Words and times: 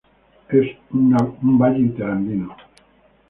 Es 0.49 0.65
una 0.91 1.19
valle 1.41 1.77
interandino. 1.77 2.55